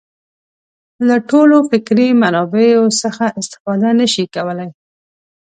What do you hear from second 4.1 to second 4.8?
شي کولای.